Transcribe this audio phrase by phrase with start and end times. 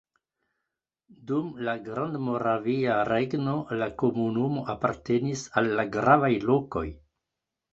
[1.31, 6.87] Dum la Grandmoravia Regno la komunumo apartenis al la gravaj lokoj.